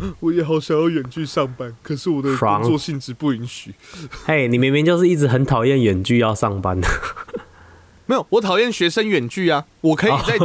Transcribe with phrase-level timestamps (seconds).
[0.20, 3.74] 我也好想要远距上班，可是我的工作性质不允许。
[4.24, 6.88] 嘿，你明明就是一直很讨厌远距要上班的。
[8.06, 10.38] 没有，我讨厌学生远距啊，我可以在。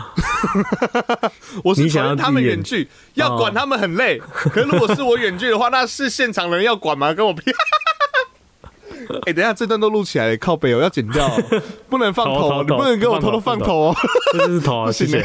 [1.62, 4.18] 我是你想要他们远远距，要管他们很累。
[4.18, 7.12] 可是如果是我远距的话，那是现场人要管吗？
[7.12, 7.50] 跟我屁！
[9.26, 13.96] 哎、等一下这段都录起来了，靠背哦，要剪掉、哦，不能放头你不能给我偷偷放头哦。
[14.32, 15.22] 这就是头啊，谢谢。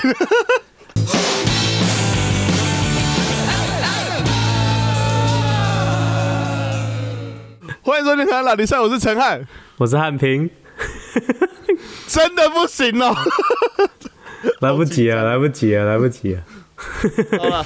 [7.95, 9.41] 欢迎收听《台湾老迪赛》，我是陈汉，
[9.77, 10.49] 我是汉平，
[12.08, 13.16] 真的不行哦。
[14.59, 16.44] 来不及了，来不及了，来不及了。
[17.39, 17.66] 好了，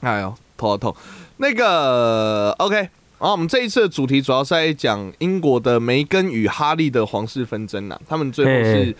[0.00, 0.96] 哎呦，头好痛。
[1.36, 2.88] 那个 OK，然
[3.18, 8.96] 后我们这一次的主题主要是在讲英国的梅根与哈利的皇室纷争啊，他们最后是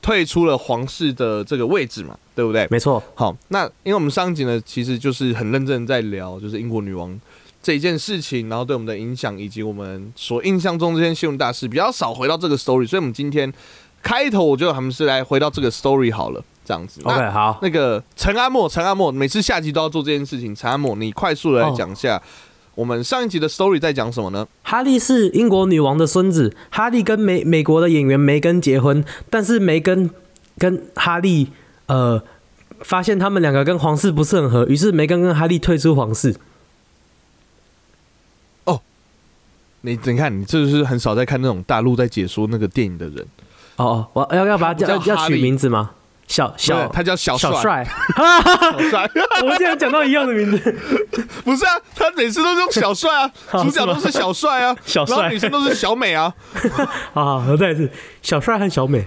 [0.00, 2.64] 退出了皇室的这个位置嘛，对不对？
[2.70, 7.20] 没错，好，那因为我们上集呢，其实就是很认真地在聊，就是英国女王
[7.64, 13.50] 这一件事情，然后对我们的影响，以及我们所印象中这件新闻大事，比较少回到这个 story，所以我们今天
[14.02, 17.00] 开头我觉得我们是来回到这个 story 好了，这样子。
[17.04, 20.54] OK，好，那个陈阿莫，陈阿莫，每次下集都要做这件事情。
[20.54, 22.22] 陈阿莫，你快速的来讲一下，
[22.74, 24.46] 我们上一集的 story 在讲什么呢？
[24.62, 30.10] 哈利是英国女王的孙子，哈利跟美美国的演员梅根结婚，但是梅根
[30.58, 31.48] 跟哈利
[31.86, 32.22] 呃
[32.80, 36.36] 发现他们两个跟皇室不是很合，于是梅根跟哈利退出皇室。
[39.84, 43.18] 你你看，你这就是很少在看那种大陆在解说那个电影的人。
[43.76, 45.90] 哦哦，我要要把它叫要取他叫哈利名字吗？
[46.26, 47.88] 小小他叫小小帅，帅，
[48.80, 49.10] 小帅，
[49.42, 50.74] 我们竟然讲到一样的名字。
[51.44, 56.32] 不是啊，他每次都是用小帅啊，哦主角都是小帅啊，小帅然后女生都是小美啊。
[57.12, 57.90] 好好，我再一次，
[58.22, 59.06] 小帅和小美。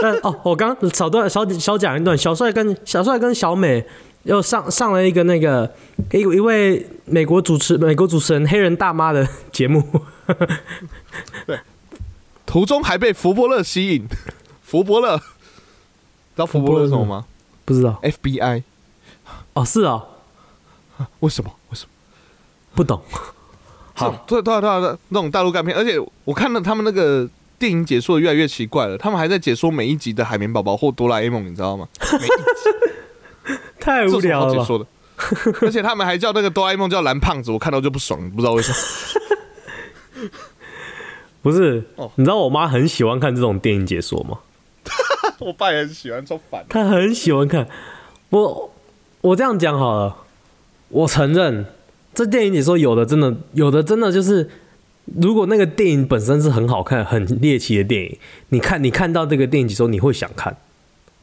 [0.00, 3.84] 但哦，我刚少段少少讲一段，小帅跟小帅跟小美
[4.24, 5.72] 又上上了一个那个
[6.12, 9.82] 一一位美国主持美国主持人黑人大妈的节目。
[11.46, 11.58] 对
[12.46, 14.06] 途中还被福伯勒吸引，
[14.62, 15.22] 福伯勒，知
[16.36, 17.26] 道福伯勒是什么吗
[17.64, 18.62] 不知道？FBI，
[19.54, 20.06] 哦，是哦，
[21.20, 21.50] 为什么？
[21.70, 21.90] 为什么？
[22.74, 23.02] 不懂。
[23.94, 27.28] 好，对对对对，那种大陆干片，而且我看到他们那个
[27.58, 31.88] 电影解说的越来越奇怪了，他们还在解说每一集的海绵宝宝或哆啦 A 梦，你知道吗？
[32.12, 32.34] 每一集
[33.84, 34.86] 太无聊了。
[35.62, 40.30] 而且他们还叫那个哆啦 A 梦叫蓝胖子，我看到就不爽，不知道为什么。
[41.40, 44.38] 不是哦，你知道我妈很喜欢看这种电影解说吗？
[45.38, 46.64] 我爸也很喜欢，超烦。
[46.68, 47.68] 他很喜欢看。
[48.30, 48.72] 我
[49.20, 50.16] 我这样讲好了，
[50.88, 51.66] 我承认
[52.14, 54.50] 这电影解说有的真的有的真的就是，
[55.20, 58.18] 如果那个电影本身是很好看、很猎奇的电影，
[58.48, 60.56] 你看你看到这个电影解说，你会想看。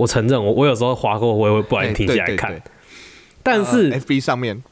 [0.02, 2.60] 我承认，我我有时候划过，我也会不然停下来看。
[3.44, 4.64] 但是、呃 FB 上面，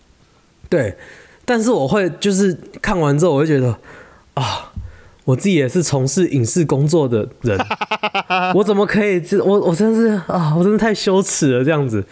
[0.68, 0.96] 对，
[1.46, 3.78] 但是我会就是看完之后，我会觉得
[4.34, 4.72] 啊，
[5.26, 7.60] 我自己也是从事影视工作的人，
[8.56, 12.04] 我怎么可以这我我真是啊，我真的太羞耻了，这样子，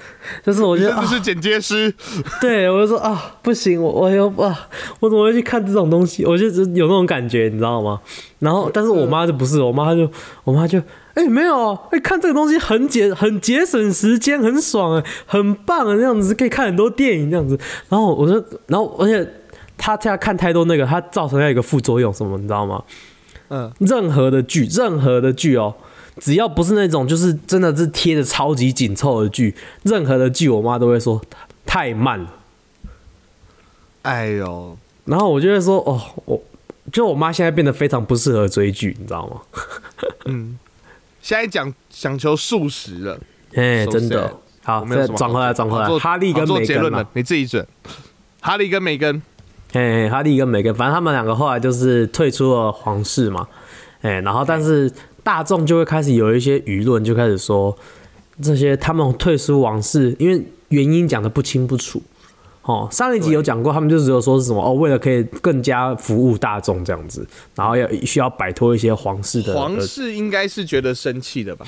[0.46, 1.92] 就是我觉得啊，甚至是剪接师，
[2.40, 4.68] 对我就说啊，不行，我我又啊，
[5.00, 6.24] 我怎么会去看这种东西？
[6.26, 8.00] 我就有那种感觉，你知道吗？
[8.40, 10.08] 然后，但是我妈就不是，我妈就
[10.44, 10.80] 我妈就。
[11.18, 17.60] 哎、没有，哎、看这个东西很节很节省时间，很爽哎，很棒啊，这样子可以看很多电影这样子。
[17.90, 19.28] 然后我说，然后而且
[19.78, 22.84] 他现在看太多那个，他造成了一个副作用什么，你知道吗？
[23.50, 25.74] 嗯，任何的剧，任何的剧哦，
[26.20, 31.20] 只要不是那种就是真的是贴的超级紧凑的剧，任何的剧我妈都会说
[31.66, 32.34] 太慢了。
[34.04, 36.44] 哎呦，然后我就会说哦，我
[36.92, 39.42] 就我妈现在变得非常不适合追剧，你知道吗？
[40.26, 40.60] 嗯，
[41.28, 43.20] 现在讲讲求素食了，
[43.54, 44.34] 哎、真的。
[44.64, 47.68] 好，我没有什么再转回来，转回来，哈利跟梅根了，，你自己准。
[48.40, 49.22] 哈利跟梅根，
[49.74, 53.46] 哎，哈利跟梅根，反正他们两个后来就是退出了皇室嘛，
[54.04, 54.90] 哎，然后但是
[55.22, 57.78] 大众就会开始有一些舆论就开始说，
[58.42, 62.02] 这些他们退出王室，因为原因讲的不清不楚。
[62.68, 67.26] 哦，上一集有讲过，他们就只有说是什么哦，为了可以更加服务大众这样子，
[67.56, 71.66] 然后要需要摆脱一些皇室的皇室应该是觉得生气的吧？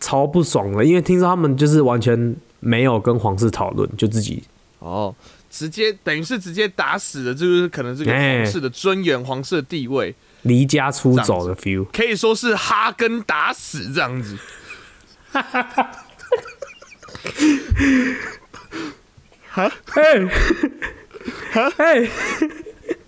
[0.00, 4.42] 超不爽的，因为听说他们就是完全没有跟皇室讨论，就自己
[4.80, 5.14] 哦，
[5.48, 11.86] 直接等于是直接打死了，就是可能这个哎皇室的尊严、皇室的地位，离家出走的 feel。
[11.90, 14.36] 可以说是哈根打死这样子。
[19.54, 19.70] 哎，
[21.76, 22.08] 哎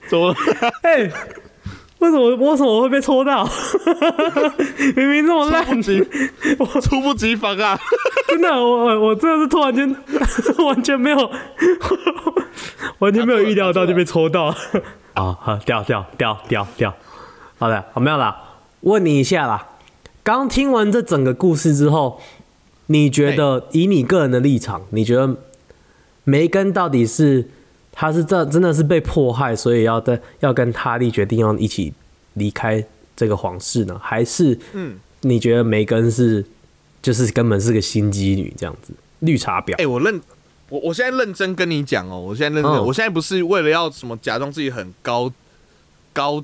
[0.08, 0.36] 怎么了？
[0.82, 1.10] 哎，
[1.98, 3.44] 为什么为什么我会被戳到？
[4.96, 6.06] 明明这么烂，猝不及
[6.80, 7.78] 猝不及防啊！
[8.28, 9.96] 真的，我我我真的是突然间
[10.66, 11.30] 完全没有，
[12.98, 14.54] 完全没有预料到就被抽到。
[15.14, 16.94] 啊，好，掉掉掉掉掉，
[17.58, 18.36] 好的，好没有啦。
[18.80, 19.68] 问你一下啦，
[20.22, 22.20] 刚听完这整个故事之后，
[22.86, 25.36] 你觉得以你个人的立场，你觉得
[26.24, 27.46] 梅根到底是
[27.92, 31.92] 他是这真的是被迫害，所以要跟要跟哈利决定要一起
[32.34, 32.84] 离开
[33.14, 36.44] 这个皇室呢，还是嗯，你觉得梅根是
[37.00, 39.74] 就是根本是个心机女这样子，绿茶婊。
[39.76, 39.86] 哎、？
[39.86, 40.20] 我认
[40.70, 42.84] 我我现在认真跟你讲哦，我现在认真，嗯。
[42.84, 45.30] 我现在不是为了要什么假装自己很高
[46.12, 46.42] 高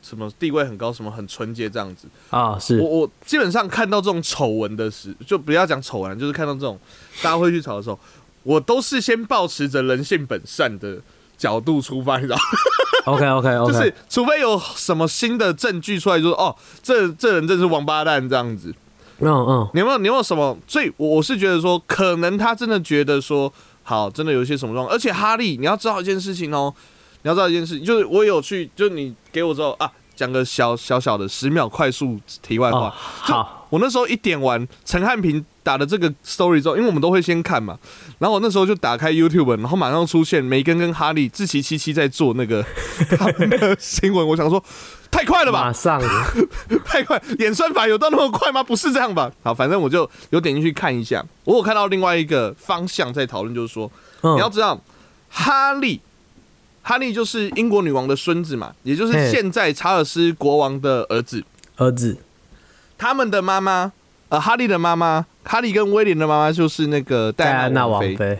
[0.00, 2.06] 什么地位很高，什么很纯洁这样子。
[2.30, 2.80] 啊，是。
[2.80, 6.78] 我我基本上看到这种丑闻的时，就不要讲丑闻，就是看到这种
[7.20, 7.98] 大家会去吵的时候，
[8.48, 10.98] 我都是先保持着人性本善的
[11.36, 12.42] 角度出发，你知道吗
[13.04, 18.74] ，OK OK 就 OK， 就是除非有什么新的证据出来，就说哦，这这人真是王八蛋这样子。
[19.18, 20.56] 嗯嗯你有没有你有没有什么？
[20.66, 23.52] 所以我我是觉得说，可能他真的觉得说，
[23.82, 24.96] 好，真的有一些什么状况。
[24.96, 26.72] 而且哈利，你要知道一件事情哦，
[27.22, 32.88] 你要知道一件事情，就是我有去，就是你给我之后啊，讲个小小小的十秒快速题外话。
[32.88, 37.78] 哦好，我那时候一点完陈汉平打了这个 story 之后，因为我们都会先看嘛，
[38.18, 42.64] 然后我那时候就打开 YouTube，然后马上出现梅根跟哈利自齐七七在做那个
[43.18, 44.64] 他们的新闻，我想说
[45.10, 45.64] 太快了吧？
[45.64, 46.00] 马，上。
[46.86, 48.62] 太快，演算法有到那么快吗？
[48.62, 49.30] 不是这样吧？
[49.42, 53.92] 好，反正我就有点进去看一下，我有看到另外一个方向在讨论，就是说，
[54.22, 54.36] 嗯。
[54.36, 54.80] 你要知道，
[55.28, 56.00] 哈利，
[56.80, 61.44] 哈利就是英国女王的孙子嘛，也就是现在查尔斯国王的儿子。
[61.76, 62.16] 儿子。
[62.96, 63.92] 他们的妈妈，
[64.28, 68.38] 呃，哈利的妈妈，哈利跟威廉的妈妈就是那个戴戴安娜王妃。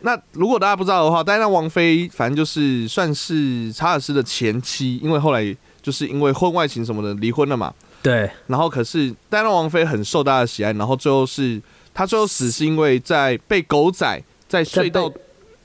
[0.00, 7.72] 那如果大家不知道的话，戴安娜王妃反正就是算是查尔斯的前妻，因为后来就是因为婚外情什么的离婚了嘛。
[8.02, 11.60] 对，然后可是戴安娜王妃很受大家的喜爱，然后最后是
[11.92, 15.12] 她最后死是因为在被狗仔在隧道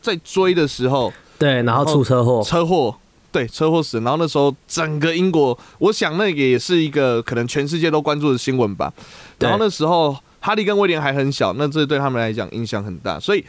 [0.01, 2.95] 在追的时候对，然后出车祸，车祸，
[3.31, 8.93] 对车祸死，然后那时候整个英国，我想那个也是一个可能全世界都关注的新闻吧。
[9.39, 13.45] 然后那时候哈利跟威廉还很小，那这对他们来讲影响很大，所以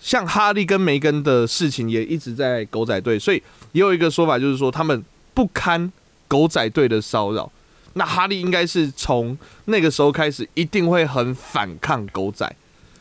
[0.00, 3.40] 像哈利跟梅根的事情也一直在狗仔队，所以
[3.70, 5.00] 也有一个说法就是说他们
[5.32, 5.92] 不堪
[6.26, 7.48] 狗仔队的骚扰。
[7.92, 12.52] 那哈利应该是从那个时候开始，一定会很反抗狗仔。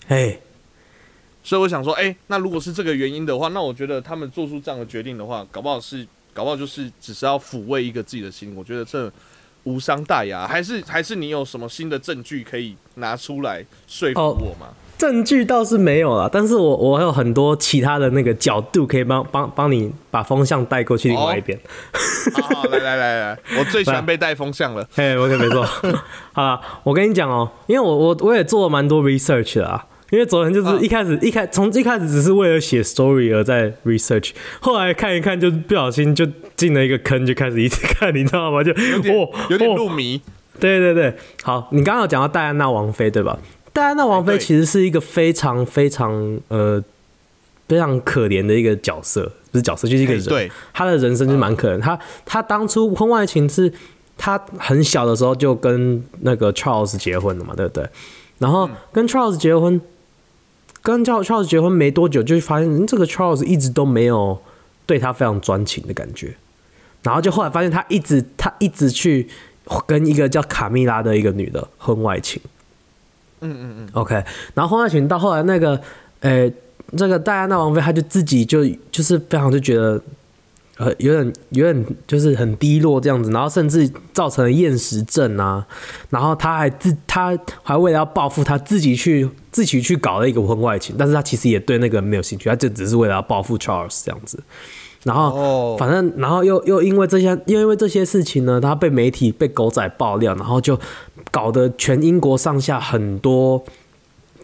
[0.08, 0.38] 哎，
[1.42, 8.56] 所以我想说，哎、那如果是这个原因的话，那我觉得他们做出这样的决定的话，搞不好是，搞不好就是只是要抚慰一个自己的心。
[8.56, 9.12] 我觉得这
[9.64, 14.72] 无伤大雅，还是还是你有什么新的证据可以拿出来说服哦我吗？
[14.98, 21.60] 证据倒是没有了，但是我我有很多其他的那个角度可以帮帮帮你把风向带过去另外一边。
[22.34, 24.88] 好好，来来来来，我最喜欢被带风向了。
[24.94, 25.64] 嘿，我可没错。
[26.34, 29.86] 好了，我跟你讲哦、因为我我我也做了蛮多 research 的啊。
[30.12, 38.62] 因为昨天就是嗯一开始、一开从一开始只是为了写 story 而在 research，后来看一看就不小心就进了一个坑，就开始一直看，你知道吗？
[38.64, 40.22] 就有点哦有点哦入迷，
[40.60, 43.40] 对对对，好，你刚刚有讲到戴安娜王妃对吧？
[43.74, 46.84] 戴安娜王妃其实是一个非常非常呃
[47.70, 50.22] 非常可怜的一个角色，不是角色，就是一个人。
[50.22, 51.80] 哎对，他的人生就蛮可怜。
[51.80, 53.72] 她她当初婚外情是
[54.18, 57.88] 她很小的时候就跟那个 Charles 结婚了嘛，对不对？
[58.40, 59.80] 然后跟 Charles 结婚，
[60.82, 64.42] 跟 Charles Charles 结婚没多久，就发现嗯这个 Charles 一直都没有
[64.86, 66.36] 对他非常专情的感觉。
[67.04, 69.28] 然后就后来发现他一直他一直去
[69.86, 72.42] 跟一个叫卡蜜拉的一个女的婚外情。
[73.42, 74.14] 嗯嗯嗯，OK，
[74.54, 75.82] 然后婚外情到后来那个，
[76.20, 76.52] 呃，
[76.96, 80.00] 这个戴安娜王妃，她就自己就就是非常就觉得，
[80.82, 85.64] 呃，有点有点就是很低落这样子，然后甚至造成了厌食症啊，
[86.10, 94.42] 然后他还自他还为了要报复，他自己去自己去搞了一个婚外情，但是他其实也对那个人没有兴趣，他就只是为了要报复 Charles 这样子，
[95.04, 95.36] 然后。
[95.38, 100.80] 哦，反正，然后又又因为这些，又因为这些事情呢，他被媒体被狗仔爆料，然后就
[101.30, 103.64] 搞得全英国上下很多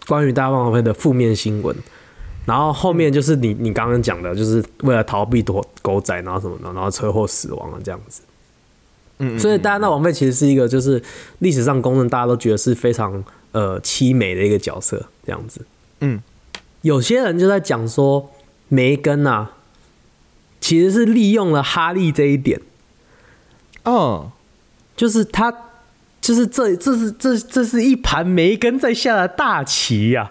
[0.08, 1.76] 关于戴安娜王妃的负面新闻。
[2.48, 8.22] 然后后面就是你你刚刚讲的，就是为了逃避躲狗仔，然后什么的，然后车祸死亡了这样子。
[9.18, 11.04] 嗯，嗯所以大家那王菲其实是一个就是
[11.40, 15.66] 历史上公认大家都觉得是非常呃凄美的一个角色，这样子。
[16.00, 16.22] 嗯，
[16.84, 18.32] 有些人就在讲说
[18.70, 19.52] 梅根啊，
[20.62, 22.62] 其实是利用了哈利这一点。
[23.84, 24.32] 哦，
[24.96, 25.52] 就是他，
[26.28, 30.30] 就是这这是这这是一盘梅根在下的大棋呀、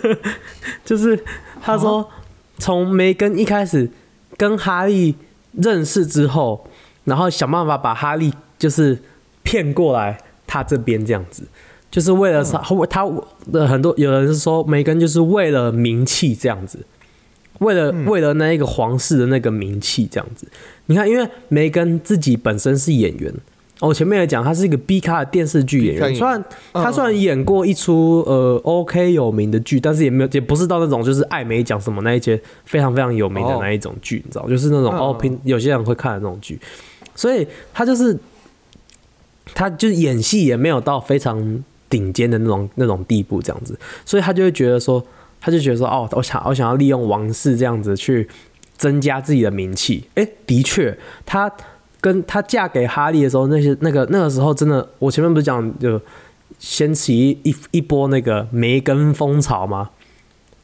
[0.84, 1.18] 就是
[1.62, 2.06] 他说，
[2.58, 3.90] 从梅根一开始
[4.36, 5.14] 跟哈利
[5.52, 6.68] 认识之后，
[7.04, 8.98] 然后想办法把哈利就是
[9.42, 11.44] 骗过来他这边这样子，
[11.90, 13.10] 就是为了他他
[13.50, 16.84] 的很多有人是说梅根就是为了名气这样子，
[17.60, 20.46] 为了为了那一个皇室的那个名气这样子。
[20.84, 23.32] 你看，因为梅根自己本身是演员，
[23.80, 26.42] 我前面也讲，他是一个 B 咖的电视剧演员，虽然
[26.72, 36.58] 他虽然演过一出呃 OK 有名的剧，但是也没有也不是到那种就是艾美奖什么那一些非常非常有名的哦那一种剧，你知道，就是那种嗯哦平有些人会看的那种剧，
[37.14, 38.18] 所以他就是
[39.54, 45.04] 他就是演戏也没有到非常顶尖的那种那种地步这样子，所以他就会觉得说，
[45.38, 48.26] 他就觉得说，哦，我想我想要利用王室这样子去
[48.78, 50.04] 增加自己的名气。
[50.14, 51.52] 诶，的确，他
[52.06, 56.00] 跟她嫁给哈利的时候，那些那个那个时候真的，我前面不是讲就
[56.56, 59.90] 掀起一一波那个梅根风潮吗？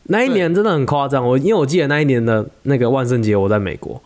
[0.05, 4.01] 那一年真的很夸张，我因为我记得那一年的那个万圣节我在美国，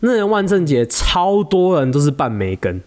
[0.00, 2.82] 那年万圣节超多人都是扮梅根。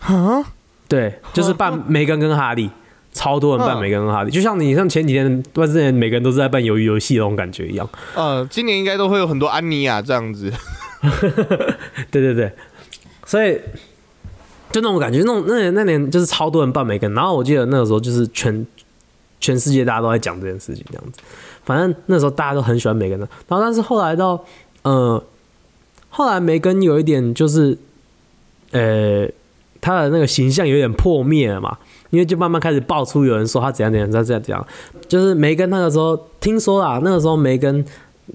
[0.00, 0.44] 啊，
[0.88, 2.68] 对，就是扮梅根跟哈利，
[3.12, 7.88] 超多人扮嗯梅根跟哈利，就像你像前几天万圣节每个人都是在扮鱿鱼游戏那种感觉一样。
[8.16, 10.52] 呃，今年应该都会有很多安妮亚这样子。
[12.10, 12.52] 对 对对，
[13.26, 13.60] 所以
[14.72, 18.66] 就那种感觉，那种那年那年就是超多人扮梅根，然后我记得那个时候就是全
[19.38, 21.20] 全世界大家都在讲这件事情这样子，
[21.64, 24.42] 反正那时候大家都很喜欢梅根的，然后但是后来到
[24.82, 25.22] 呃，
[26.08, 27.76] 后来梅根有一点就是
[28.70, 29.28] 呃，
[29.82, 31.76] 他的那个形象有点破灭了嘛。
[32.10, 34.66] 因为就慢慢开始爆出有人说他怎样怎样，他这样这样，
[35.08, 37.84] 就是梅根那个时候听说啦，那个时候梅根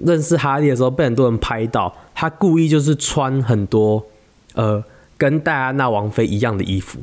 [0.04, 4.04] 认识哈利的时候被很多人拍到，他故意就是穿很多
[4.54, 4.82] 呃
[5.16, 7.00] 跟戴安娜王妃一样的衣服，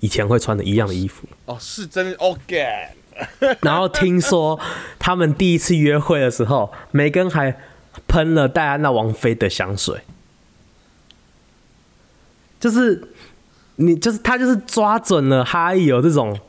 [0.00, 1.28] 以前会穿的一样的衣服。
[1.46, 2.66] 哦，是真的，OK。
[3.60, 4.58] 然后听说
[4.98, 7.54] 他们第一次约会的时候，梅根还
[8.08, 10.00] 喷了戴安娜王妃的香水，
[12.58, 13.08] 就是
[13.76, 16.40] 你就是他就是抓准了哈利有这种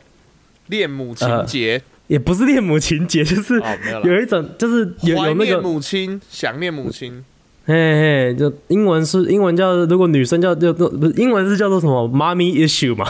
[0.68, 3.62] 恋母情节，也不是恋母情节，就是
[4.06, 7.26] 有一种就是有有那个母亲，想念母亲。
[7.66, 13.08] 嘿嘿，就英文是英文叫如果女生叫就就不是英文是叫做什么？Mommy issue 嘛，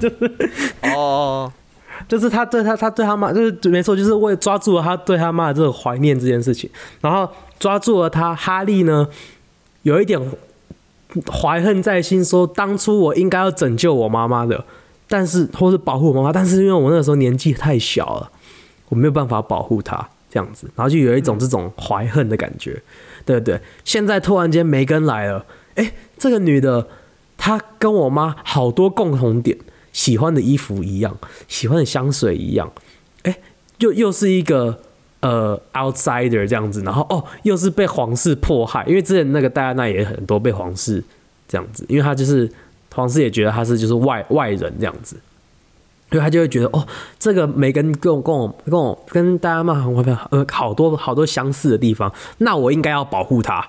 [0.94, 1.50] 哦，
[2.06, 6.68] 就是他对他他对他妈就是没错，就是为抓住了他对他妈的这个怀念这件事情，
[7.00, 7.26] 然后
[7.58, 9.08] 抓住了他哈利呢
[9.80, 10.20] 有一点
[11.32, 14.62] 怀恨在心，说当初我应该要拯救我妈妈的，
[15.08, 18.30] 但是或是保护我妈妈，但是因为我那个时候年纪太小了，
[18.90, 22.82] 我没有办法保护她这样子，然后就有一种这种怀恨的感觉，
[23.24, 23.60] 对对？
[23.84, 26.88] 现在突然间梅根来了，哎，这个女的
[27.36, 29.58] 她跟我妈好多共同点。
[29.92, 31.16] 喜欢的衣服一样，
[31.46, 32.72] 喜欢的香水一样，
[33.22, 33.38] 哎，
[33.78, 34.76] 又又是一个
[35.20, 41.00] 呃 outsider 这样子，然后哦，又是被皇室迫害，因为之前那个戴安娜也很多被皇室
[41.46, 42.50] 这样子，因为她就是
[42.92, 45.16] 皇室也觉得她是就是外外人这样子，
[46.14, 46.86] 所以他就会觉得哦，
[47.18, 49.92] 这个梅根跟我跟我跟我跟戴安娜很
[50.30, 53.66] 呃好多好多相似的地方，那我应该要保护他，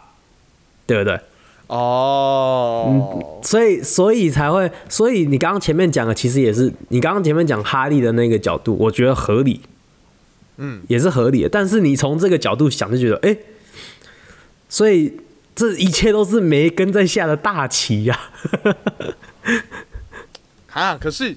[0.86, 1.20] 对不对？
[1.66, 9.62] 哦，所以，所以才会，所以你刚刚前面讲的，其实也是你刚刚前面讲哈利的那个角度，我觉得合理，
[10.58, 11.50] 嗯，也是合理的。
[11.50, 13.36] 但是你从这个角度想，就觉得，哎、
[14.70, 15.18] 所以
[15.56, 18.20] 这一切都是梅根在下的大棋呀、
[20.72, 21.36] 啊，可是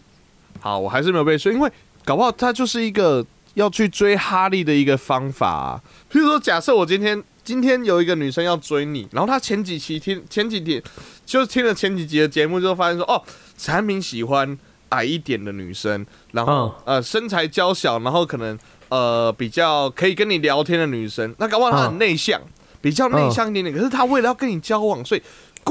[0.60, 1.70] 好，我还是没有被说，因为
[2.04, 3.24] 搞不好他就是一个
[3.54, 5.80] 要去追哈利的一个方法、啊。
[6.10, 10.82] 譬如说，假设我今天今天有一个女生要追你，然后她前几期听前几天
[11.24, 13.22] 就是听了前几集的节目，就发现说，哦，
[13.56, 14.58] 产品喜欢
[14.90, 22.40] 矮一点的女生，然后、呃身材娇小，然后可能呃比较可以跟你聊天的女生，那搞不好她很嗯内向，
[22.80, 25.22] 比较内向一点点，可是她为了要跟你交往，所以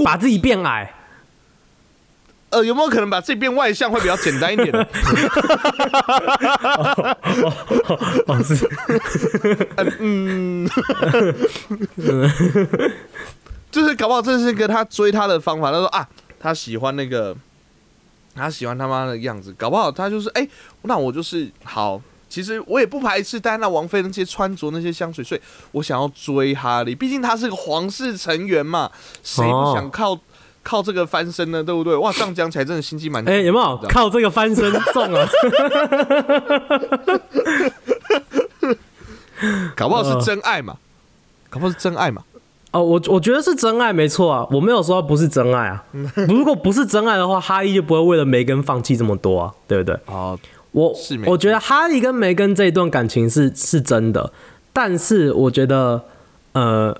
[0.04, 0.94] 把自己变矮。
[2.50, 4.86] 呃有没有可能把自己变外向会比较简单一点呢？
[8.28, 8.70] 哦，是，
[10.00, 10.70] 嗯，
[13.70, 15.72] 就是搞不好这是一个他追他的方法。
[15.72, 16.08] 他说啊，
[16.40, 17.36] 他喜欢那个，
[18.36, 20.48] 他喜欢他妈的样子，搞不好他就是哎、
[20.84, 22.02] 那我就是好。
[22.30, 28.92] 其实我也不排斥戴安娜王妃那些穿着那些香水，所以我想要追哈利，毕竟他是个皇室成员嘛，
[29.24, 30.14] 谁不想靠、
[30.68, 31.64] 靠这个翻身呢？
[31.64, 31.96] 对不对？
[31.96, 33.24] 哇，这样讲起来真的心机蛮……
[33.26, 35.26] 哎、有没有靠这个翻身中了？
[39.78, 40.76] 搞不好是真爱嘛？
[41.50, 42.22] 搞不好是真爱嘛？
[42.72, 45.86] 哦，我我觉得是真爱，没错啊，我没有说不是真爱啊。
[46.28, 49.98] 如果不是真爱的话，哈利就不会为了梅根放弃这么多啊，对不对？
[50.08, 50.38] 哦，
[50.72, 50.94] 我
[51.26, 54.34] 我觉得哈利跟梅根这一段感情是是真的，
[54.74, 56.04] 但是我觉得
[56.52, 57.00] 呃，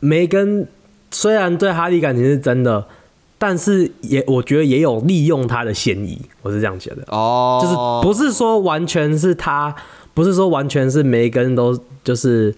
[0.00, 0.66] 梅根
[1.10, 2.86] 虽然对哈利感情是真的，
[3.38, 7.02] 但是也我觉得也有利用他的嫌疑，我是这样觉得。
[7.08, 7.74] 哦，就是
[8.06, 9.74] 不是说完全是他，
[10.14, 12.54] 不是说完全是梅根都就是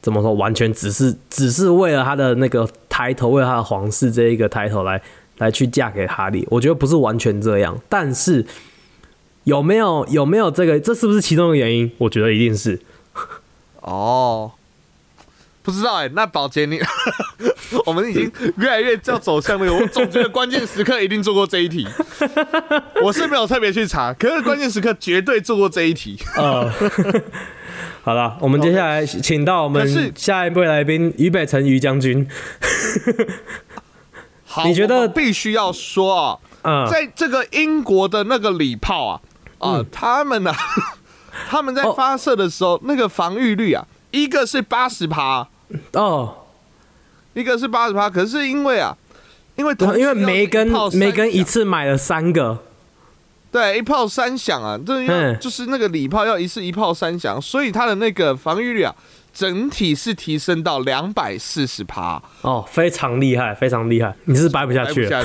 [0.00, 5.00] 怎么说，完全只是只是为了他的那个抬头，为了他的皇室这一个抬头来
[5.38, 6.46] 来去嫁给哈利。
[6.50, 8.44] 我觉得不是完全这样，但是
[9.44, 11.90] 有没有有没有这个，这是不是其中的原因？
[11.98, 12.80] 我觉得一定是。
[13.80, 14.52] 哦，
[15.62, 16.80] 不知道哎、那宝洁你，
[17.86, 21.86] 我们已经越来越要走向那个，我总觉得关键时刻一定做过这一题。
[23.02, 26.18] 我是没有特别去查，可是关键时刻绝对做过这一题。
[26.36, 26.68] 呃，
[28.02, 32.28] 好了，我们接下来请到我们下一位来宾于北辰于将军。
[34.44, 39.20] 好，你觉得必须要说啊，嗯，在这个英国的那个礼炮啊，
[39.60, 40.52] 啊、他们呢、
[41.48, 45.48] 他们在哦发射的时候，那个防御率啊，一个是八十趴，
[45.92, 46.34] 哦，
[47.34, 48.96] 一个是八十趴，可是因为啊，
[49.56, 52.58] 因为因为要是梅根一炮三梅根一次买了三个，
[53.50, 58.94] 对，一炮三响啊，这要嗯就是那个礼炮要一次一炮三响，所以它的那个防御率啊，
[59.32, 65.24] 整体是提升到两百四十趴，哦，非常厉害，非常厉害，你是掰不下去了。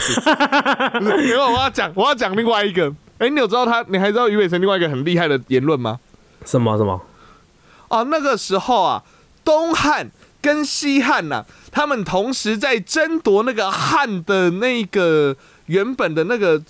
[1.02, 2.94] 因为我要讲， 我要讲另外一个。
[3.20, 3.84] 哎、你有知道他？
[3.88, 6.00] 你还知道于伟成另外一个很厉害的言论吗？
[6.46, 7.02] 什么什么？
[7.88, 9.04] 哦，那个时候啊，
[9.44, 10.08] 东汉
[10.48, 15.36] 跟西汉呐、他们同时在争夺那个汉的那个
[15.66, 16.64] 原本的那个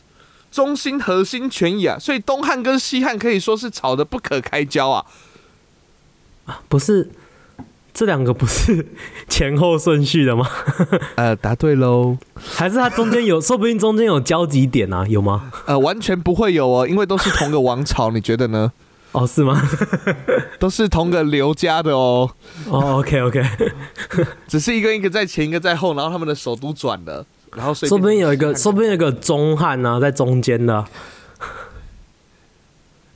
[0.50, 5.06] 中心核心权益啊，所以东汉跟西汉可以说是吵得不可开交啊。
[6.68, 7.12] 不是
[7.94, 8.88] 这两个不是
[9.30, 10.50] 前后顺序的吗？
[11.14, 12.18] 呃，答对喽。
[12.36, 15.06] 还是它中间有，说不定中间有交集点啊？
[15.08, 15.52] 有吗？
[15.68, 18.72] 呃，完全不会有哦，因为都是同个王朝，你觉得呢？
[19.14, 19.62] 哦，是吗？
[20.60, 22.30] 都是同个刘家的哦，
[22.70, 23.44] 哦，OK OK，
[24.48, 30.86] 只是一个一个在前，一个在后，然后他们的手都转了，然后说不定有一个，说不定有一个中汉呢、在中间的。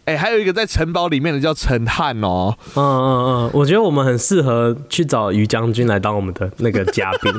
[0.05, 2.55] 哎、还有一个在城堡里面的叫陈汉哦。
[2.75, 7.31] 嗯嗯嗯，我觉得我们很适合去找于将军来当我们的那个嘉宾。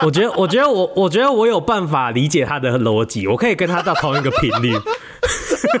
[0.00, 4.78] 我觉得，我觉得我，我觉得我有办法理解他的逻辑，我可以跟他到同一个频率。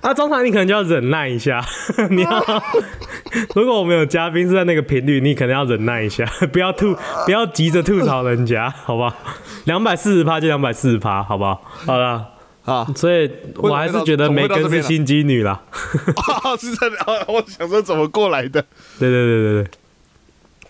[0.00, 1.64] 啊，中场你可能就要忍耐一下，
[2.10, 2.44] 你要，
[3.54, 9.14] 如果我们有嘉宾是在那个频率，你可能要忍耐一下，不要吐，不要急着吐槽人家，好不好？
[9.64, 11.60] 两百四十趴就两百四十趴，好不好？
[11.86, 12.26] 好了，
[12.64, 15.60] 啊，所以我还是觉得梅根是心机女啦。
[16.42, 18.62] 啊，是真的，哦我想说怎么过来的。
[18.98, 19.70] 对对对对对，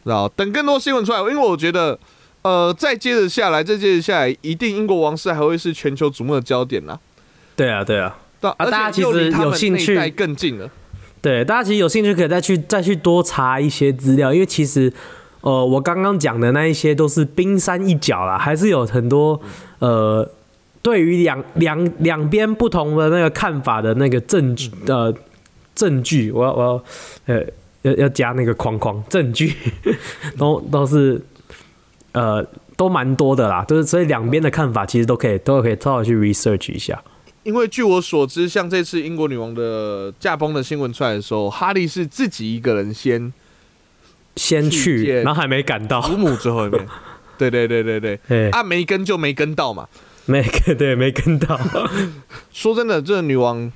[0.04, 1.98] 然后等更多新闻出来，因为我觉得，
[2.42, 6.98] 呃，再接着下来，再接着下来，一定英国王室还会是全球瞩目的焦点啦。
[7.56, 8.16] 对啊对啊。
[8.40, 10.70] 大家其实有兴趣更近了。
[11.20, 14.92] 对，大家其实有兴趣可以再去再去多查一些资料，因为其实
[15.40, 19.40] 呃，我刚刚讲的那一些都是冰山一角啦，还是有很多
[19.80, 20.30] 呃，
[20.82, 25.12] 对于两两两边不同的那个看法的那个证据呃
[25.74, 26.84] 证据，我要我要
[27.34, 27.44] 呃
[27.82, 29.52] 要要加那个框框证据，
[30.38, 31.20] 都都是
[32.12, 37.02] 呃都蛮多的啦，就是所以两边的看法其实都可以都可以稍微去 research 一下。
[37.44, 43.32] 因为据我所知，像这次英国女王的驾崩的新闻出来的时候，哈利是自己一个人先
[44.36, 46.86] 先去，然后还没赶到，祖母最后一面。
[47.38, 49.88] 对对对对对，哎， 啊，没跟就没跟到嘛。
[50.26, 51.58] 没跟对没跟到，
[52.52, 53.72] 说真的，这个女王，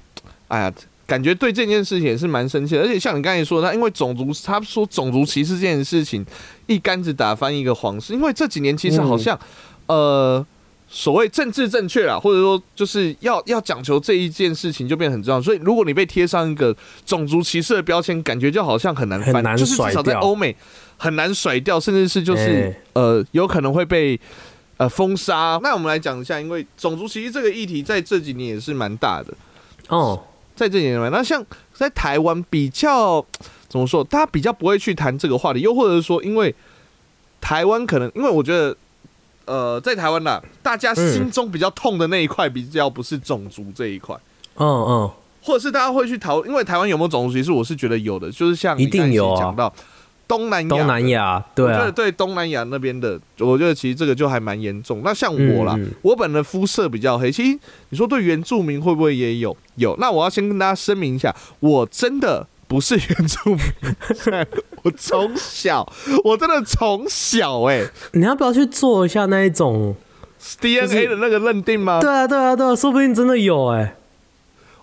[0.49, 0.73] 哎呀，
[1.13, 2.81] 感觉对这件事情也是蛮生气的。
[2.81, 6.25] 而且像你刚才说的，她因为种族，他说种族歧视这件事情，
[6.67, 8.15] 一竿子打翻一个皇室。
[8.15, 9.39] 因为这几年其实好像，
[9.89, 10.47] 呃，
[10.89, 15.43] 所谓政治正确啦，或者说就是要要讲求这一件事情就变得很重要。
[15.43, 20.57] 所以如果你被贴上一个种族歧视的标签，感觉就好像很难翻，就是至少在欧美
[20.97, 24.19] 很难甩掉，甚至是就是、哎呃有可能会被。
[24.79, 25.61] 呃，封杀。
[25.63, 29.33] 那我们来讲一下，因为种族歧视这个议题在这几年也是蛮大的。
[29.89, 30.21] 哦，
[30.55, 33.25] 在这几年来，那像在台湾比较
[33.69, 36.55] 怎么说，大家比较不会去谈这个话题，又或者是说，因为
[37.41, 38.77] 台湾可能，因为我觉得，
[39.47, 44.15] 呃，在台湾啦，大家心中比较痛的那一块，比较不是种族这一块。
[44.57, 45.11] 嗯嗯，
[45.43, 49.73] 或者是大家会去讨，因为台湾有没有种族歧视，我是觉得有的，就是像你一定有讲到
[50.37, 55.03] 东南亚，东南亚对啊我觉得，对东南亚那边的，我觉得其实这个就还蛮严重。
[55.05, 57.59] 那像我啦，我本人肤色比较黑，其实
[57.91, 59.55] 你说对原住民会不会也有？
[59.75, 59.95] 有。
[60.01, 63.61] 那我要先跟大家声明一下，我真的不是原住民，
[64.83, 65.87] 我从小，
[66.25, 69.95] 我真的从小哎、你要不要去做一下那一种
[70.61, 72.01] ？DNA 的那个认定吗？
[72.01, 73.95] 对啊对啊对啊，说不定真的有哎、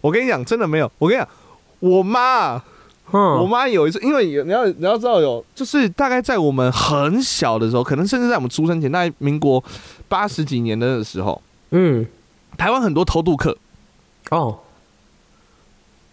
[0.01, 0.91] 我跟你讲，真的没有。
[0.99, 1.27] 我跟你讲，
[1.79, 2.61] 我妈，
[3.11, 9.63] 嗯，我妈有一次，因为有你要你要知道有，就是大概在我们很小的时候，可能甚至在我们出生前，大概民国
[10.07, 11.41] 八十几年的时候，
[11.71, 12.05] 嗯，
[12.57, 13.57] 台湾很多偷渡客。
[14.29, 14.59] 哦，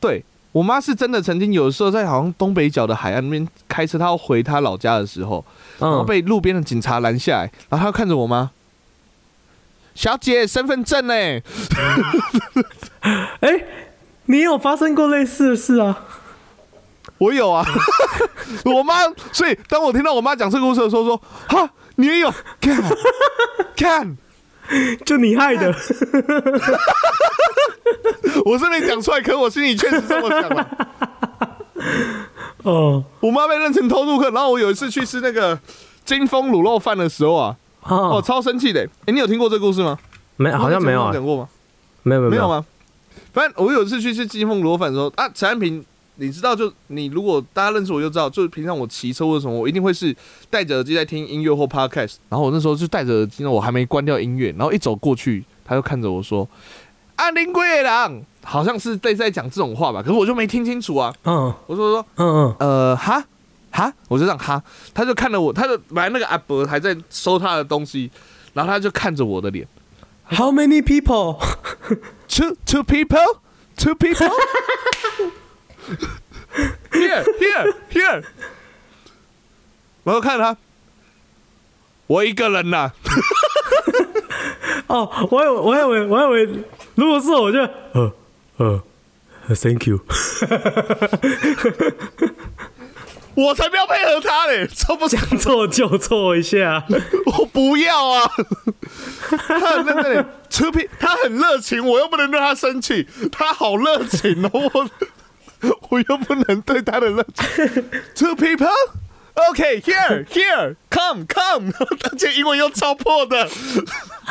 [0.01, 5.45] 对我妈是真的曾经有时候在好像东北角的海岸那边开车，她要回她老家的时候，
[5.79, 8.51] 然后嗯，被路边的警察拦下来，然后她看着我妈，
[9.95, 11.15] 小姐身份证呢？
[13.41, 13.65] 哎、
[14.25, 16.05] 你有发生过类似的事啊？
[17.19, 17.65] 我有啊，
[18.65, 18.95] 我妈，
[19.33, 22.83] 所以当我听到我妈讲这个故事的时候，说哈，你也有看
[23.77, 24.17] 看。
[25.05, 25.73] 就你害的，
[28.45, 30.67] 我是没讲出来，可我心里确实这么想的。
[32.65, 35.57] 哦，我妈被认成偷渡客，然后我有一次去吃那个
[36.05, 38.83] 金丰卤肉饭的时候啊，哦，哦，超生气的。
[39.07, 39.97] 哎、你有听过这个故事吗？
[40.35, 41.49] 没，好像没有讲过吗？
[42.03, 42.49] 没有没有没有？
[42.49, 42.67] 吗？
[43.33, 45.85] 反正我有一次去吃金丰卤肉饭的时候啊，陈安平，
[46.17, 50.15] 你知道就你如果大家认识我就知道，就是平常我骑车或者什么，我一定会是
[50.51, 56.49] 戴着耳机在听音乐或 podcast，然后我那时候就戴着耳机呢，我还没关掉音乐，然后一走过去，他就看着我说
[57.17, 61.13] ：“安林贵郎。”好像是在在讲这种话吧，可是我就没听清楚啊。
[61.25, 61.53] 嗯。
[61.67, 63.25] 我说说，嗯嗯，呃，哈？
[63.73, 64.63] 哈，我就这样哈，
[64.95, 68.09] 他就看着我，他就本来那个阿伯还在收他的东西，
[68.55, 69.67] 然后他就看着我的脸。
[70.31, 73.39] How many people？，two two people
[73.77, 74.31] two people
[76.93, 78.23] here here here，
[80.05, 80.57] 然后看他，
[82.07, 82.93] 我一个人呐、
[84.89, 87.59] 哦，我以为我以为我以为，如果是我就
[87.93, 88.13] 呃
[88.57, 88.83] 呃
[89.49, 90.01] ，Thank you。
[93.37, 96.83] 我才不要配合他嘞，这不是将错就做一下。
[97.39, 98.31] 我不要啊！
[99.47, 104.89] 他很认真的，出品他很热情，我又不能让他生气，他好热情哦，我
[105.91, 107.85] 我又不能对他的热情。
[108.15, 108.67] Two people,
[109.51, 111.73] OK, here, here, come, come，
[112.11, 113.47] 而且英文又超破的，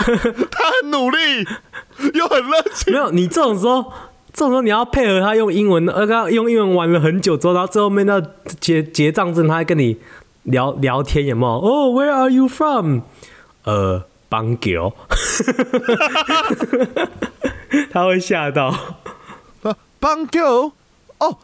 [0.52, 1.48] 他很努力，
[2.14, 3.00] 又很热情没。
[3.00, 3.92] 有，你这种时候，
[4.34, 8.20] 这种时候你要配合他用英文，呃，跟他用英文玩了很久之后，然后最后面到
[8.60, 9.98] 结结账证，他还跟你
[10.44, 11.54] 聊聊天，有没有？
[11.54, 13.02] 哦、w h e r e are you from？
[13.64, 14.94] 呃，邦九，
[17.92, 18.74] 他会吓到。
[20.02, 20.74] Bang girl，
[21.18, 21.38] 哦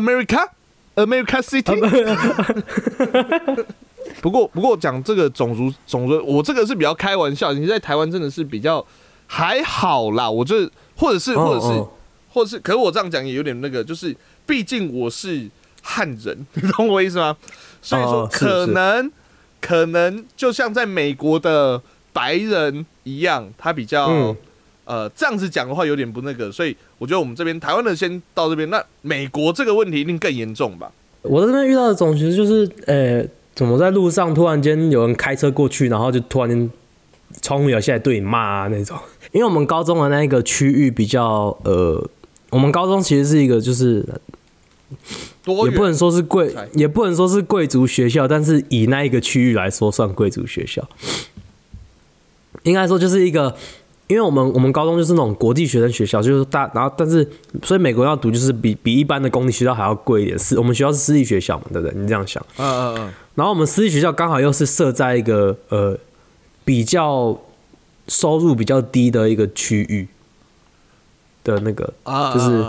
[0.00, 1.76] ，America，America City。
[4.22, 7.52] 不过，不过讲这个种族种族，我这个是比较开玩笑。
[7.52, 8.84] 你在台湾真的是比较
[9.26, 11.90] 还好啦，我这或者是或者是哦
[12.32, 15.48] 或者是，可是我这样讲也有点那个，就是毕竟我是
[15.82, 17.36] 汉人， 你懂我意思吗？
[17.82, 19.10] 所以说可能
[19.60, 21.82] 可能就像在美国的
[22.12, 24.36] 白人一样，他比较、嗯
[24.86, 30.90] 呃这样子讲的话有点不那个，所以我觉得我们这边台湾的先到这边，那美国这个问题一定更严重吧？
[31.22, 33.22] 我在这边遇到的种族就是，呃、
[33.54, 36.70] 怎么在路上突然间有人开车过去，然后就突然间
[37.42, 38.96] 窗户摇下来对你骂啊那种。
[39.32, 42.08] 因为我们高中的那一个区域比较，呃，
[42.50, 44.06] 我们高中其实是一个就是
[45.64, 50.88] 也不能说是贵，也不能说是贵族学校，但是以那一个区域来说，算贵族学校。
[52.62, 53.56] 应该说就是一个，
[54.08, 57.28] 因为我们我们高中就是那种国际学生学校，就是大，然后但是
[57.62, 60.38] 所以美国要读就是比比一般的公立学校还要贵一点。
[60.38, 61.96] 私我们学校是私立学校嘛，对不对？
[62.00, 62.40] 你这样想。
[62.56, 65.98] 嗯嗯嗯，然后我们私立学校刚好又是设在一个呃
[66.64, 67.36] 比较
[68.06, 70.06] 收入比较低的一个区域
[71.42, 72.64] 的那个啊，就是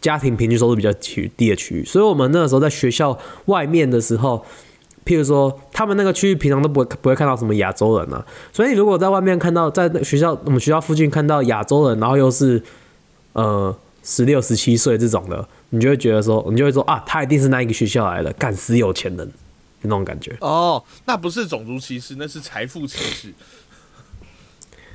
[0.00, 4.44] 家庭平均收入比较区低的区域，所以我们那个时候在学校外面的时候，
[5.04, 12.62] 譬如说他们那个区域平常都不会不会看到什么亚洲人啊，所以你如果在外面看到在学校我们学校附近看到亚洲人，然后又是
[13.32, 19.32] 呃十六十七岁这种的，你就会觉得说，你就会说啊，他一定是那一个学校来的，干死有钱人
[19.82, 20.36] 那种感觉。
[20.40, 23.32] 哦，那不是种族歧视，那是财富歧视。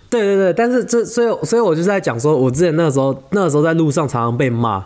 [0.09, 4.79] 对对对，但是这所以所以我就在讲说，我之前那个时候那个时候在路上常常被骂，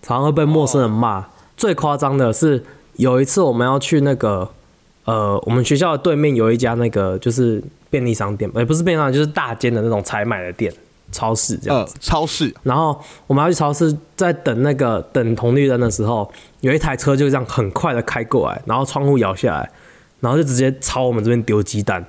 [0.00, 1.26] 常常会被陌生人骂。
[1.58, 2.64] 最夸张的是
[2.96, 4.48] 有一次我们要去那个
[5.04, 10.72] 呃，我们学校的对面有一家那个就是便利商店，也、不是便利商店，就是大间的那种采买的店，
[11.12, 16.28] 超市这样呃，超市然后我们要去超市，在等那个等红绿灯的时候，
[16.60, 19.70] 有一台车就这样很快的开过来，然后窗户摇下来，
[20.20, 22.04] 然后就直接朝我们这边丢鸡蛋。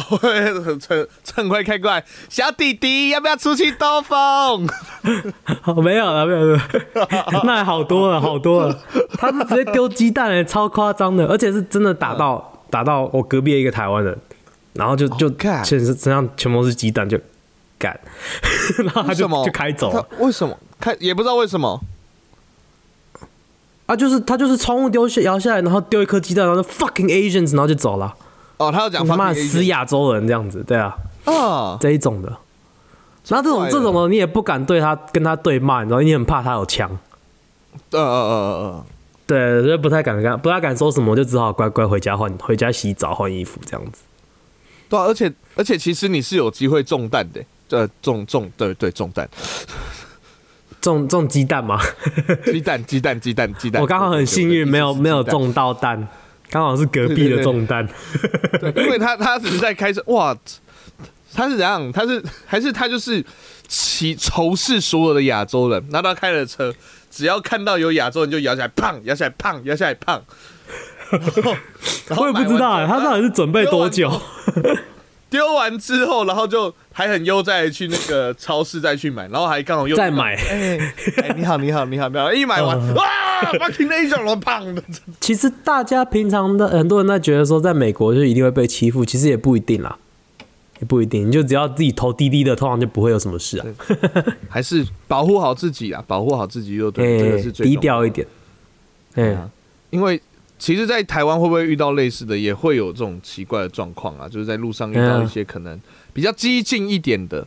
[0.10, 4.66] 哦，趁趁快开过来，小弟弟要不要出去兜风？
[5.82, 6.62] 没有了，没有了，
[7.44, 8.78] 那还好多了，好多了。
[9.18, 14.18] 他是直接丢鸡蛋、欸，超夸张的，而且是真的打到打到我隔壁的一个台湾人，
[14.74, 17.18] 然后就就全身身上全部都是鸡蛋，就
[17.78, 17.98] 干，
[18.78, 20.06] 然后他就就开走了。
[20.18, 21.80] 为什么开也不知道为什么。
[23.86, 28.14] 啊，就是他就是窗户丢下摇下来，然后丢一颗鸡蛋，然后就 fucking Asians，然后就走了。
[28.60, 30.94] 哦，他要讲他妈 fucking 的死亚洲人这样子，对啊，
[31.24, 32.28] 啊，这一种的。
[33.26, 36.90] 然后这种这种的你也不敢对他跟他对骂，你知道，你很怕他有枪，
[37.90, 38.86] 呃呃呃呃
[39.26, 44.02] 对，所以不太敢跟不太敢说什么，就只好乖乖回家换回家洗澡换衣服这样子。
[44.88, 49.28] 对啊，而且而且其实你是有机会中弹的，呃，中中对对中弹，
[50.80, 51.78] 中中鸡蛋吗，
[52.44, 55.42] 鸡蛋鸡蛋鸡蛋鸡蛋，我刚好很幸运，没有没有中。
[55.44, 56.08] 中到蛋，
[56.50, 57.88] 刚好是隔壁的中弹。
[58.60, 60.36] 对，因为他他只是在开车，哇，
[61.32, 61.90] 他是怎样？
[61.92, 63.24] 他是还是他就是
[63.68, 66.74] 其仇视所有的亚洲人，然后他开了车，
[67.10, 70.20] 只要看到有亚洲人就摇起来，胖，摇起来，胖，摇起来，砰。
[71.10, 71.56] 然后
[72.08, 74.20] 然后我也不知道他到底是准备多久？
[75.28, 80.78] 丢完之后，然后就还很悠哉地去那个超市再去买，然后还刚好又再买哎、
[81.16, 83.04] 哎你好，你好，你好，你好，一买完，哇
[83.54, 84.82] ，fucking Asian 了，胖的，
[85.18, 89.96] 其实大家平常的很多人在觉得说，在美国就一定会被欺负，其实也不一定啦，
[90.80, 91.26] 也不一定。
[91.26, 93.66] 你就只要自己头低低的，通常就不会有什么事啊。
[94.50, 98.26] 还是保护好自己啊，保护好自己就对，这哎个是最低调一点。
[99.14, 99.50] 哎、啊
[99.88, 100.20] 因为
[100.58, 104.28] 其实，在台湾会不会遇到类似的，也会有这种奇怪的状况啊？
[104.28, 105.80] 就是在路上遇到一些可能
[106.12, 107.46] 比较激进一点的，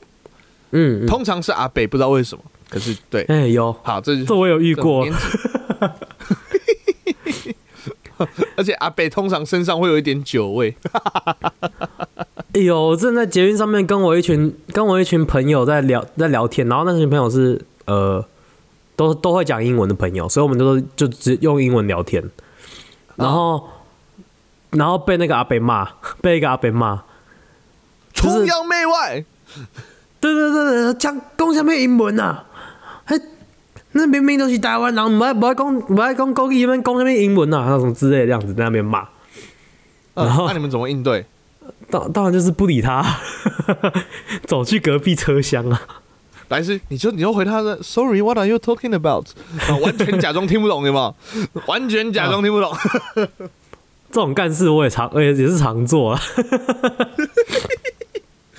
[0.71, 1.07] 嗯，嗯。
[1.07, 2.43] 通常是阿北，不知道为什么。
[2.69, 5.05] 可是对，哎、有，好，这这我有遇过。
[8.55, 10.73] 而且阿北通常身上会有一点酒味，
[12.53, 18.23] 哎呦，我正在捷运上面跟我一群跟我一群朋友在聊在聊天，然后那群朋友是呃
[18.95, 22.23] 都都会讲英文的朋友，所以我们都就只用英文聊天，
[23.15, 23.67] 然后、
[24.69, 25.89] 然后被那个阿北骂，
[26.21, 27.05] 被一个阿北骂，就是
[28.23, 29.25] 崇洋媚外。
[30.19, 32.45] 对对对对，讲讲什么英文啊？
[33.05, 33.19] 嘿，
[33.91, 37.65] 那明明都是台湾人，不爱不爱讲不爱讲国语，那边讲什么英文啊？
[37.67, 39.05] 那种之类的这样子在那边骂，
[40.13, 41.25] 然后那你们怎么应对？
[41.89, 43.03] 当当然就是不理他，
[44.47, 45.81] 走去隔壁车厢啊。
[46.47, 49.25] 来是，你就你就回他的，Sorry，what are you talking about？
[49.81, 51.15] 完全假装听不懂，有没有？
[51.67, 52.73] 完全假装听不懂。
[54.11, 56.21] 这种干事我也常，我也也是常做啊。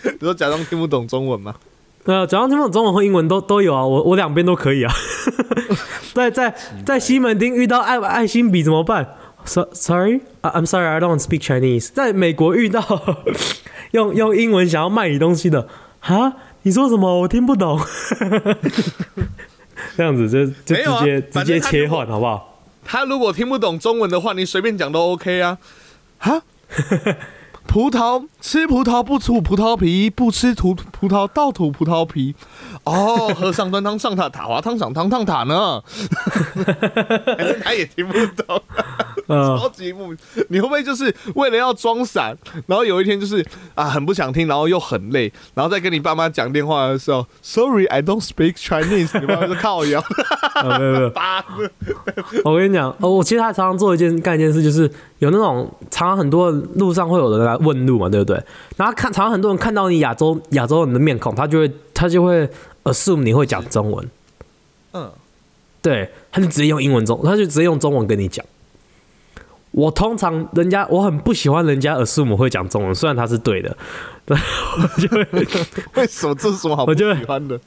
[0.19, 1.55] 你说假装听不懂中文吗？
[2.05, 4.93] 呃，假装听不懂中文和英文都都有啊，我我两边都可以啊。
[6.15, 11.91] 在在在西门町遇到爱爱心笔怎么办？So sorry, I'm sorry, I don't speak Chinese。
[11.93, 12.83] 在美国遇到
[13.93, 15.67] 用用英文想要卖你东西的，
[16.01, 16.35] 哈？
[16.63, 17.21] 你说什么？
[17.21, 17.81] 我听不懂。
[19.97, 22.61] 这样子就就直接、反直接切换好不好？
[22.85, 25.59] 他如果听不懂中文的话，你随便讲都 OK 啊。
[26.19, 26.43] 哈，
[27.67, 32.35] 葡萄吃葡萄不吐葡萄皮，不吃吐葡萄倒吐葡萄皮。
[32.85, 35.83] 哦，和尚端汤上塔，塔滑汤上汤烫塔呢。
[37.63, 39.14] 他 也听不懂，呃，
[39.59, 40.17] 超级莫名。
[40.49, 42.35] 你会不会就是为了要装傻，
[42.67, 50.03] 然后有一天就是啊很不想听，然后又很累，然后再跟你爸妈讲电话的时候，Sorry I don't speak Chinese，你爸妈就靠腰，
[50.63, 51.45] 呃没有没有，叭
[52.45, 58.43] 我跟你讲，哦，我其实还常常做一件干一件事，就是有那种常常很多人路上会有人来问路嘛，对不对？
[58.77, 62.49] 然后看常常很多人看到你亚洲亚洲人的面孔，他就会他就会
[62.85, 64.09] assume 你会讲中文，
[64.93, 65.11] 嗯。
[65.83, 68.43] 对，他就直接用英文中，他就直接用中文跟你讲。
[69.75, 73.77] 我通常人家我很不喜欢人家 assume 我会讲中文，虽然他是对的，
[74.25, 74.37] 对，
[74.81, 75.27] 我就会
[75.97, 77.59] 为什么这是什么好不我就会喜欢的？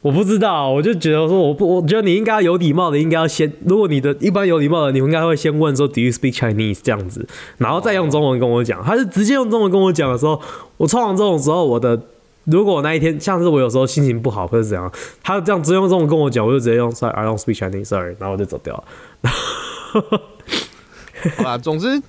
[0.00, 7.26] 我不知道，我就觉得说，我不，我觉得你应该有礼貌的，应该要先，如果你的一般有礼貌的，你应该会先问说 Do you speak Chinese 这样子，
[7.58, 8.82] 然后再用中文跟我讲。
[8.82, 10.40] 他是直接用中文跟我讲的时候，
[10.76, 12.00] 我通常这种时候，我的
[12.44, 14.90] 如果我那一天像是我有时候心情不好或者怎样，
[15.22, 18.84] 他这样直接用中文跟我讲，我就直接用 Sorry I don't speak Chinese，Sorry，然后我就走掉了。
[21.36, 22.00] 好啦，总之，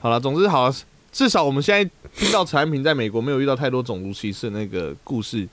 [0.00, 0.74] 好了，总之好啦，
[1.12, 5.46] 至少我们现在听到陈安平在美国没有遇到太多种族歧视的那个故事，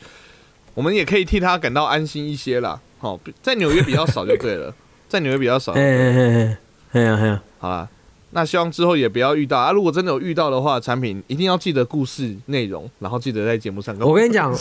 [0.74, 2.80] 我们也可以替他感到安心一些啦。
[3.00, 4.74] 好，在纽约比较少就对了，
[5.08, 5.82] 在纽约比较少哎。
[5.82, 6.58] 哎哎哎，
[6.94, 7.88] 哎呀哎呀，好啦，
[8.32, 9.72] 那希望之后也不要遇到啊。
[9.72, 14.54] 如果真的有遇到的话，产品一定要记得故事内容，然后记得在节目上跟我跟你讲，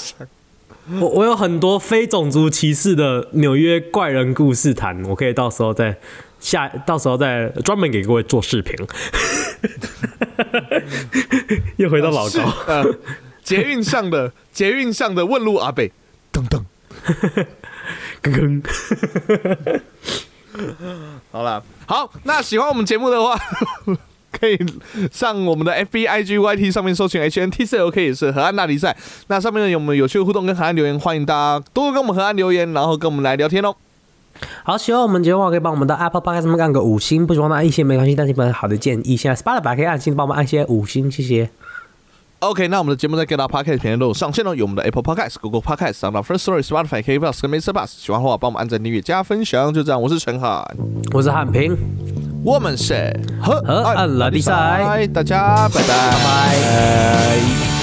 [1.01, 5.97] 我我有很多非种族歧视的纽约怪人故事谈，我可以到时候再
[6.44, 8.76] 下，到时候再专门给各位做视频。
[11.78, 12.85] 又回到老是高，呃，
[13.42, 15.90] 捷运上的 捷运上的问路阿北，
[16.30, 16.62] 噔噔。
[18.22, 19.80] 噔噔。
[21.33, 23.40] 好了，好，那喜欢我们节目的话，
[24.30, 24.59] 可以
[25.11, 28.94] 上我们的 FB、IG、YT 上面搜寻 HNTCLK 也是河岸大比赛。
[29.28, 33.74] 那上面呢有我们有趣的互动跟河岸留言，欢迎大家多多跟我们河岸留言，然后跟我们来聊天哦。
[34.62, 41.51] 好，喜欢我们节目的话，可以帮我们到 Apple Podcast 上面按个五星，不喜欢按一星没关系，但是有好的建议，现在 Spotify 可以按星帮我们按些五星，谢谢。
[42.40, 47.73] OK，那我们的节目在各大 Podcast 平台都有上线了，有我们的 Apple Podcast、Google Podcast、s o n d First Story、Spotify、k Plus 跟 Mr.
[47.73, 47.87] Bus。
[47.87, 49.73] 喜欢的话，帮我们按赞、订阅、加分享。
[49.73, 50.62] 就这样，我是陈涵，
[51.14, 51.75] 我是汉平，
[52.44, 57.73] 我们是河河岸拉力赛大家拜拜拜拜。